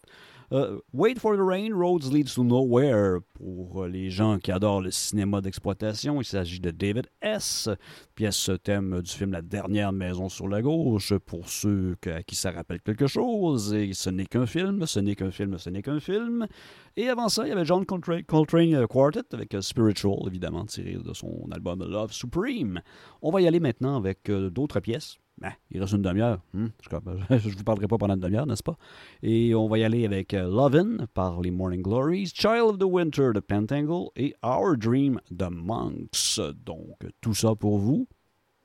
Euh, 0.53 0.79
Wait 0.93 1.19
for 1.19 1.35
the 1.35 1.41
Rain, 1.41 1.73
Roads 1.73 2.09
Leads 2.09 2.35
to 2.35 2.43
Nowhere. 2.43 3.19
Pour 3.33 3.85
les 3.85 4.09
gens 4.09 4.39
qui 4.39 4.53
adorent 4.53 4.81
le 4.81 4.91
cinéma 4.91 5.41
d'exploitation, 5.41 6.21
il 6.21 6.25
s'agit 6.25 6.61
de 6.61 6.71
David 6.71 7.07
S. 7.21 7.67
Pièce 8.15 8.49
thème 8.63 9.01
du 9.01 9.11
film 9.11 9.33
La 9.33 9.41
dernière 9.41 9.91
maison 9.91 10.29
sur 10.29 10.47
la 10.47 10.61
gauche. 10.61 11.13
Pour 11.17 11.49
ceux 11.49 11.97
à 12.05 12.23
qui 12.23 12.35
ça 12.35 12.51
rappelle 12.51 12.81
quelque 12.81 13.07
chose, 13.07 13.73
et 13.73 13.91
ce 13.91 14.09
n'est 14.09 14.25
qu'un 14.25 14.45
film, 14.45 14.85
ce 14.85 15.01
n'est 15.01 15.15
qu'un 15.15 15.31
film, 15.31 15.57
ce 15.57 15.69
n'est 15.69 15.81
qu'un 15.81 15.99
film. 15.99 16.47
Et 16.95 17.09
avant 17.09 17.27
ça, 17.27 17.45
il 17.45 17.49
y 17.49 17.51
avait 17.51 17.65
John 17.65 17.85
Coltrane, 17.85 18.73
euh, 18.73 18.87
Quartet 18.87 19.33
avec 19.33 19.53
euh, 19.53 19.59
Spiritual, 19.59 20.19
évidemment, 20.27 20.65
tiré 20.65 20.93
de 20.93 21.13
son 21.13 21.45
album 21.51 21.83
Love 21.83 22.13
Supreme. 22.13 22.79
On 23.21 23.31
va 23.31 23.41
y 23.41 23.47
aller 23.47 23.59
maintenant 23.59 23.97
avec 23.97 24.31
d'autres 24.31 24.79
pièces. 24.79 25.17
Ben, 25.39 25.53
il 25.69 25.79
reste 25.79 25.93
une 25.93 26.01
demi-heure. 26.01 26.39
Hmm, 26.53 26.67
je 26.81 26.95
ne 26.95 27.37
vous 27.57 27.63
parlerai 27.63 27.87
pas 27.87 27.97
pendant 27.97 28.15
une 28.15 28.19
demi-heure, 28.19 28.47
n'est-ce 28.47 28.63
pas? 28.63 28.77
Et 29.21 29.53
on 29.53 29.67
va 29.67 29.77
y 29.77 29.83
aller 29.83 30.03
avec 30.03 30.33
euh, 30.33 30.47
Lovin' 30.47 31.05
par 31.13 31.41
les 31.41 31.51
Morning 31.51 31.81
Glories, 31.81 32.31
Child 32.33 32.63
of 32.63 32.79
the 32.79 32.83
Winter 32.83 33.29
de 33.35 33.39
Pentangle 33.39 34.09
et 34.15 34.33
Our 34.43 34.75
Dream 34.77 35.19
de 35.29 35.45
Monks. 35.45 36.39
Donc, 36.65 36.97
tout 37.21 37.35
ça 37.35 37.53
pour 37.55 37.77
vous 37.77 38.07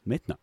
maintenant. 0.07 0.39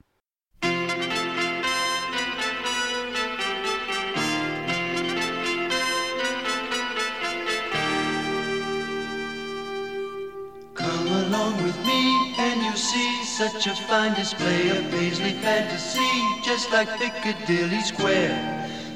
See 12.80 13.24
such 13.26 13.68
a 13.68 13.76
fine 13.76 14.14
display 14.14 14.70
of 14.70 14.90
paisley 14.90 15.34
fantasy, 15.34 16.14
just 16.44 16.72
like 16.72 16.88
Piccadilly 16.98 17.82
Square. 17.82 18.40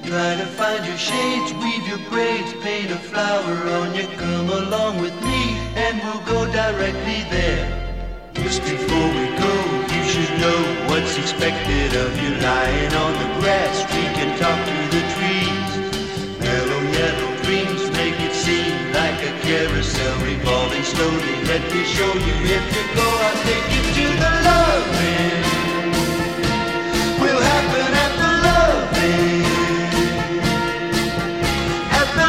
Try 0.06 0.36
to 0.36 0.46
find 0.46 0.86
your 0.86 0.98
shades, 0.98 1.52
weave 1.62 1.86
your 1.88 2.00
braids, 2.10 2.54
paint 2.64 2.92
a 2.92 2.98
flower 3.12 3.56
on 3.80 3.94
you. 3.94 4.08
Come 4.16 4.50
along 4.50 5.02
with 5.02 5.16
me 5.22 5.42
and 5.76 6.00
we'll 6.02 6.26
go 6.26 6.46
directly 6.52 7.28
there. 7.30 7.68
Just 8.36 8.62
before 8.64 9.10
we 9.20 9.26
go, 9.46 9.54
you 9.96 10.04
should 10.12 10.34
know 10.40 10.62
what's 10.88 11.18
expected 11.18 11.94
of 12.04 12.12
you. 12.22 12.32
Lying 12.40 12.94
on 13.04 13.14
the 13.22 13.30
grass, 13.42 13.84
we 13.96 14.04
can 14.18 14.32
talk 14.40 14.60
to 14.70 14.78
the 14.96 15.04
trees. 15.16 15.72
Mellow 16.40 16.82
yellow 17.00 17.32
dreams 17.44 17.84
make 17.92 18.20
it 18.28 18.34
seem 18.34 18.76
like 18.94 19.20
a 19.28 19.34
carousel 19.44 20.03
slowly. 20.84 21.36
Let 21.48 21.64
me 21.74 21.84
show 21.86 22.12
you 22.28 22.36
if 22.56 22.66
you 22.76 22.84
go, 22.96 23.08
I'll 23.28 23.40
take 23.48 23.68
you 23.76 23.84
to 23.98 24.06
the 24.24 24.32
loving. 24.48 25.44
Will 27.22 27.42
happen 27.52 27.90
at 28.06 28.14
the. 28.20 28.32
At 32.00 32.10
the. 32.18 32.28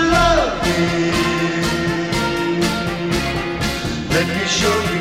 Let 4.15 4.27
me 4.29 4.45
show 4.47 4.77
you. 4.93 4.94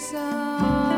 So. 0.00 0.89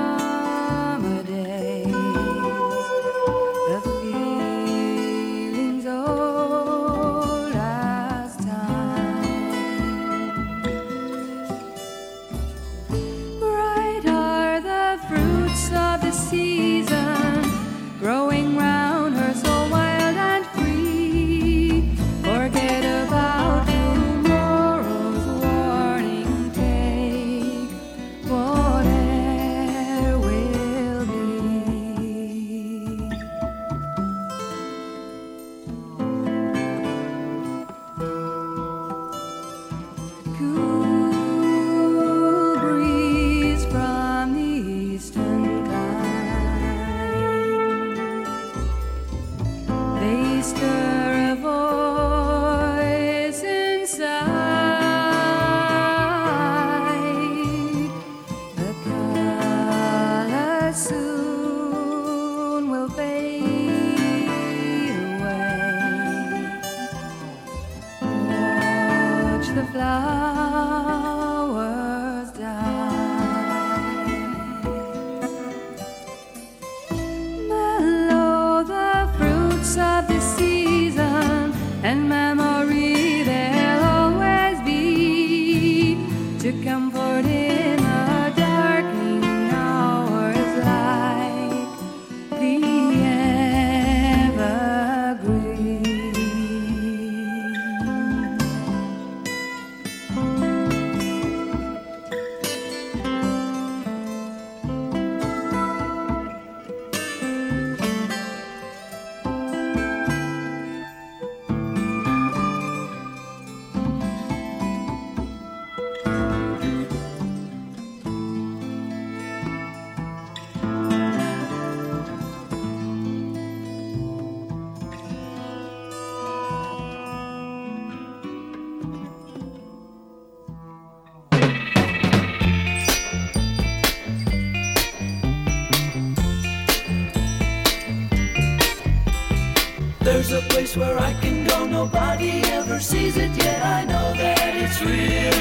Sees 142.92 143.16
it 143.16 143.34
yet. 143.42 143.60
I 143.78 143.80
know 143.90 144.08
that 144.22 144.52
it's 144.62 144.78
real. 144.90 145.40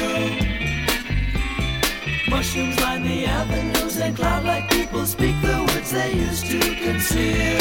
Mushrooms 2.30 2.80
line 2.80 3.02
the 3.02 3.26
avenues 3.26 3.96
and 3.98 4.16
cloud-like 4.16 4.70
people 4.70 5.04
speak 5.04 5.36
the 5.42 5.58
words 5.68 5.90
they 5.90 6.12
used 6.28 6.46
to 6.52 6.60
conceal. 6.86 7.60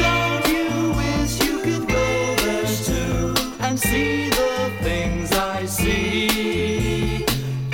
Don't 0.00 0.44
you 0.54 0.68
wish 1.00 1.32
you 1.46 1.56
could 1.66 1.86
go 1.98 2.08
there 2.44 2.70
too 2.88 3.34
and 3.66 3.74
see 3.88 4.30
the 4.40 4.54
things 4.86 5.32
I 5.32 5.66
see? 5.66 7.26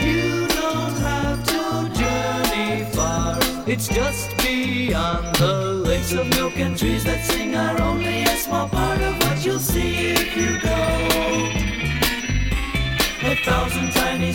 You 0.08 0.46
don't 0.60 0.96
have 1.10 1.38
to 1.52 1.62
journey 2.00 2.72
far. 2.96 3.38
It's 3.72 3.88
just 3.88 4.26
beyond 4.38 5.36
the 5.36 5.54
lakes 5.88 6.12
of 6.12 6.24
milk 6.38 6.56
and 6.64 6.78
trees 6.78 7.04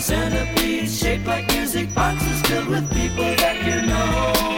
centipedes 0.02 0.98
shaped 0.98 1.26
like 1.28 1.46
music 1.52 1.94
boxes 1.94 2.42
filled 2.42 2.66
with 2.66 2.92
people 2.92 3.22
that 3.36 3.56
you 3.64 3.86
know. 3.86 4.51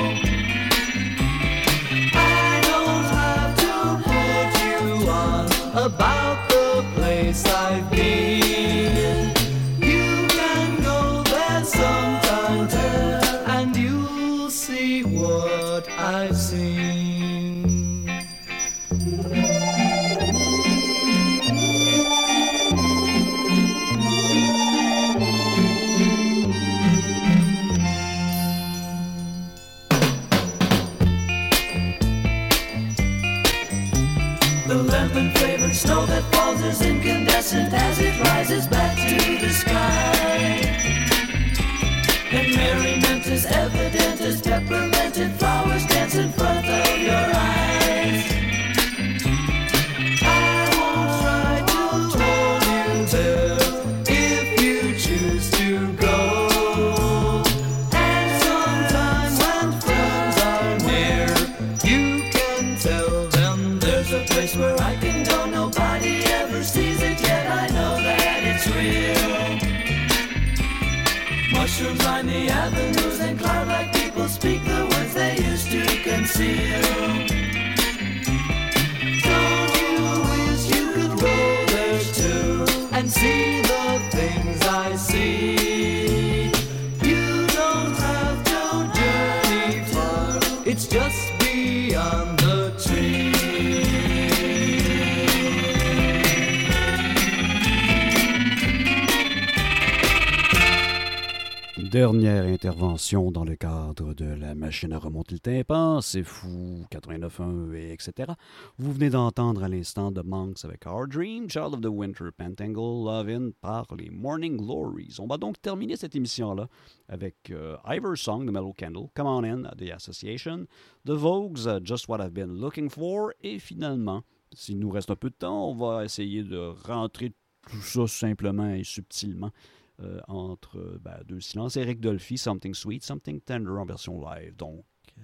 Dans 103.12 103.44
le 103.44 103.54
cadre 103.54 104.14
de 104.14 104.24
la 104.24 104.54
machine 104.54 104.94
à 104.94 104.98
remonter 104.98 105.34
le 105.34 105.38
tympan, 105.38 106.00
c'est 106.00 106.24
fou, 106.24 106.86
89.1 106.90 107.74
et 107.74 107.92
etc. 107.92 108.32
Vous 108.78 108.94
venez 108.94 109.10
d'entendre 109.10 109.62
à 109.62 109.68
l'instant 109.68 110.10
The 110.10 110.24
Monks 110.24 110.64
avec 110.64 110.86
Our 110.86 111.06
Dream, 111.06 111.50
Child 111.50 111.74
of 111.74 111.80
the 111.82 111.88
Winter, 111.88 112.30
Pentangle, 112.34 113.04
Love 113.04 113.28
In 113.28 113.50
par 113.60 113.86
les 113.98 114.08
Morning 114.08 114.56
Glories. 114.56 115.16
On 115.18 115.26
va 115.26 115.36
donc 115.36 115.60
terminer 115.60 115.96
cette 115.96 116.16
émission-là 116.16 116.66
avec 117.08 117.50
euh, 117.50 117.76
Ivor 117.86 118.16
Song 118.16 118.46
de 118.46 118.50
Mellow 118.50 118.72
Candle, 118.72 119.08
Come 119.14 119.26
On 119.26 119.44
In, 119.44 119.64
The 119.76 119.90
Association, 119.90 120.66
The 121.04 121.10
Vogues, 121.10 121.84
Just 121.84 122.08
What 122.08 122.24
I've 122.24 122.32
Been 122.32 122.58
Looking 122.58 122.88
For, 122.88 123.32
et 123.42 123.58
finalement, 123.58 124.22
s'il 124.54 124.78
nous 124.78 124.90
reste 124.90 125.10
un 125.10 125.16
peu 125.16 125.28
de 125.28 125.36
temps, 125.36 125.68
on 125.68 125.74
va 125.74 126.06
essayer 126.06 126.42
de 126.42 126.72
rentrer 126.86 127.34
tout 127.70 127.82
ça 127.82 128.06
simplement 128.06 128.70
et 128.70 128.82
subtilement 128.82 129.50
euh, 130.00 130.20
entre 130.28 130.98
ben, 131.00 131.18
deux 131.26 131.40
silences. 131.40 131.76
Eric 131.76 132.00
Dolphy, 132.00 132.38
Something 132.38 132.74
Sweet, 132.74 133.04
Something 133.04 133.40
Tender 133.40 133.70
en 133.70 133.84
version 133.84 134.20
live. 134.20 134.56
Donc, 134.56 134.84
euh, 135.18 135.22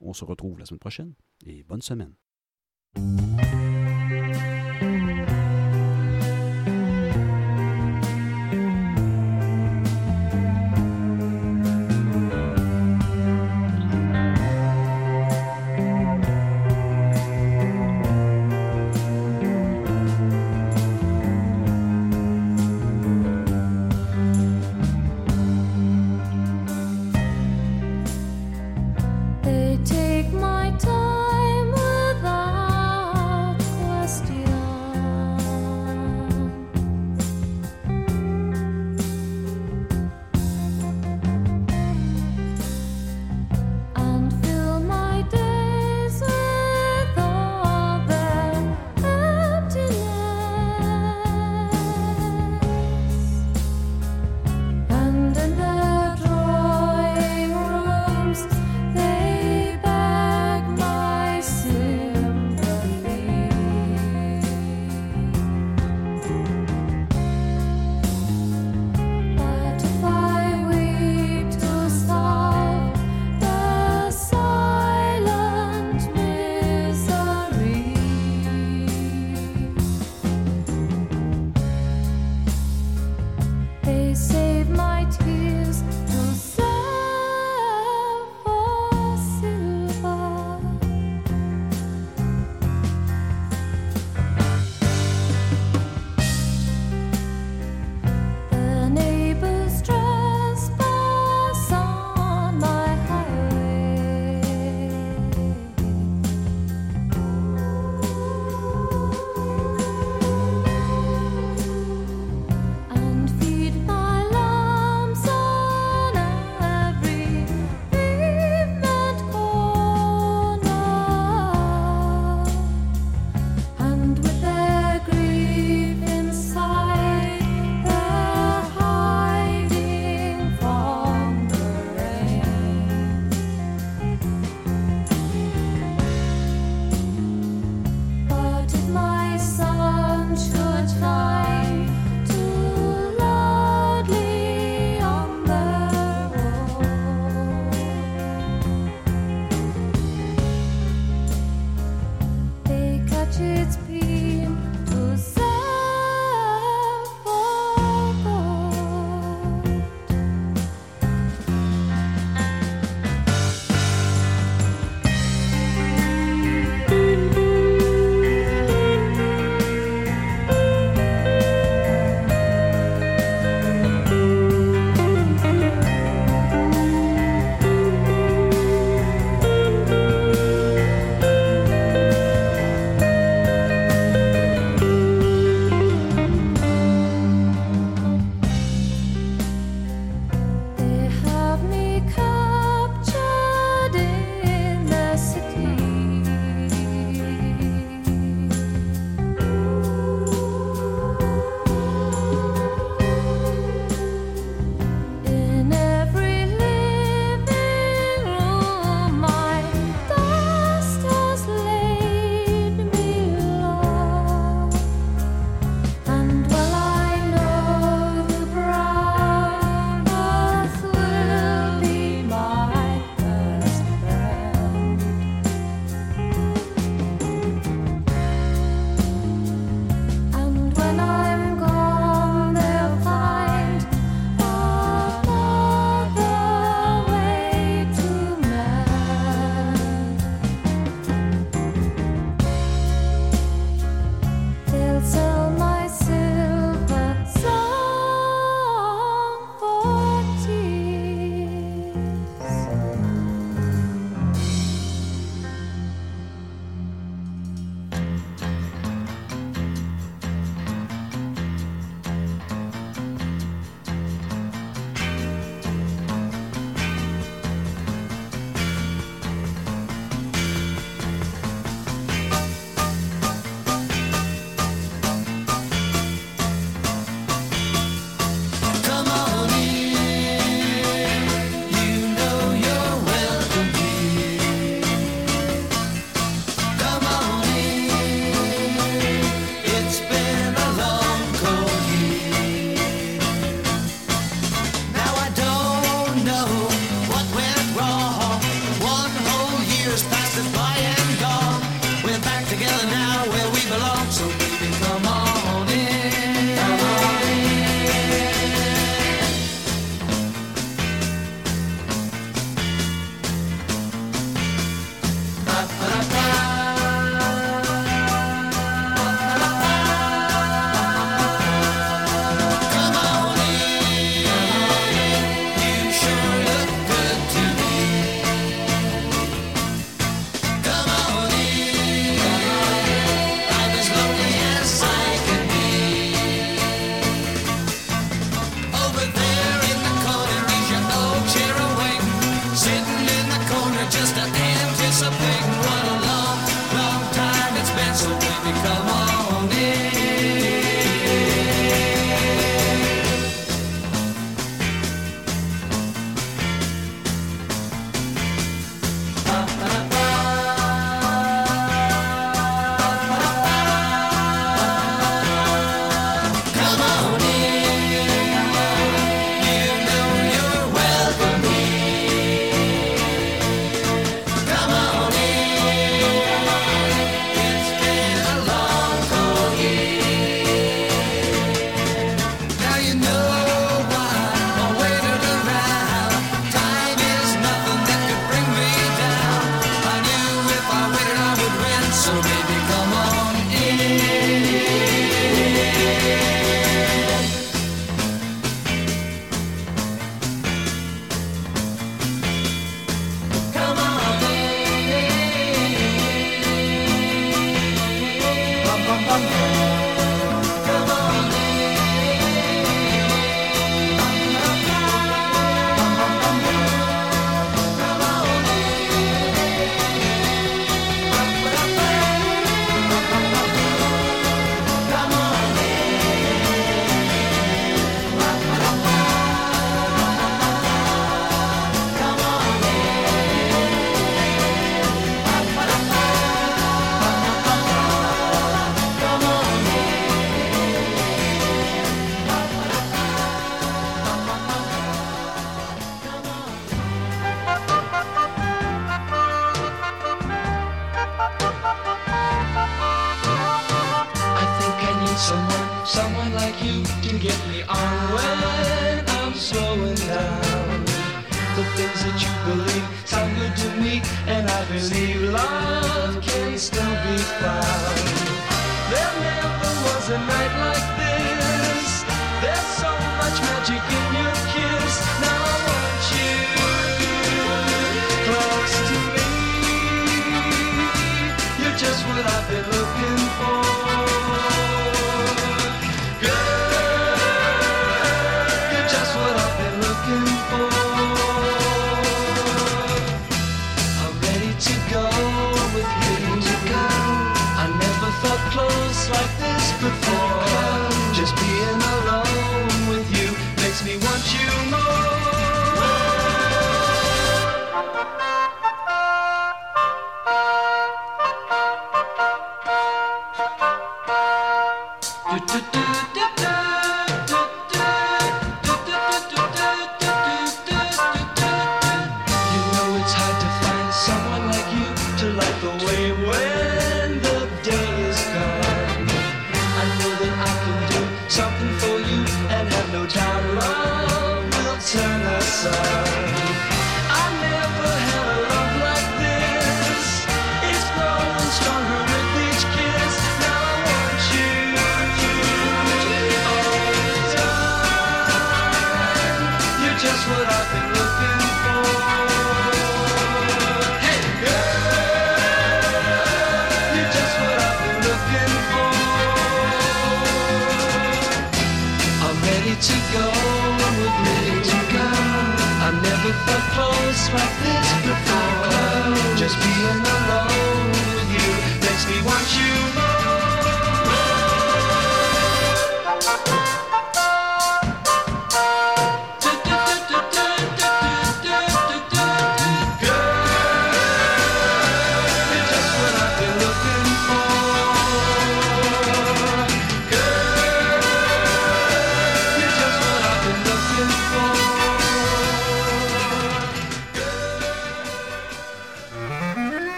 on 0.00 0.12
se 0.12 0.24
retrouve 0.24 0.58
la 0.58 0.64
semaine 0.64 0.80
prochaine 0.80 1.14
et 1.44 1.62
bonne 1.62 1.82
semaine. 1.82 2.14